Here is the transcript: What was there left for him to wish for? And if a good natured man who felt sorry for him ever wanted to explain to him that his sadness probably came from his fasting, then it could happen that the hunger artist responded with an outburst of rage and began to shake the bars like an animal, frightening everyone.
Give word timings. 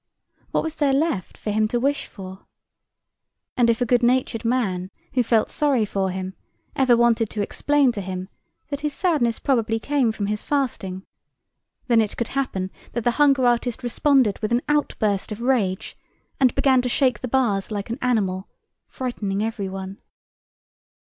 What 0.49 0.63
was 0.63 0.73
there 0.77 0.93
left 0.93 1.37
for 1.37 1.51
him 1.51 1.67
to 1.67 1.79
wish 1.79 2.07
for? 2.07 2.47
And 3.55 3.69
if 3.69 3.81
a 3.81 3.85
good 3.85 4.01
natured 4.01 4.43
man 4.43 4.89
who 5.13 5.21
felt 5.21 5.51
sorry 5.51 5.85
for 5.85 6.09
him 6.09 6.33
ever 6.75 6.97
wanted 6.97 7.29
to 7.29 7.43
explain 7.43 7.91
to 7.91 8.01
him 8.01 8.27
that 8.69 8.81
his 8.81 8.93
sadness 8.93 9.37
probably 9.37 9.77
came 9.77 10.11
from 10.11 10.25
his 10.25 10.43
fasting, 10.43 11.05
then 11.85 12.01
it 12.01 12.17
could 12.17 12.29
happen 12.29 12.71
that 12.93 13.03
the 13.03 13.11
hunger 13.21 13.45
artist 13.45 13.83
responded 13.83 14.39
with 14.39 14.51
an 14.51 14.63
outburst 14.67 15.31
of 15.31 15.39
rage 15.41 15.95
and 16.39 16.55
began 16.55 16.81
to 16.81 16.89
shake 16.89 17.19
the 17.19 17.27
bars 17.27 17.69
like 17.69 17.91
an 17.91 17.99
animal, 18.01 18.49
frightening 18.87 19.43
everyone. 19.43 19.99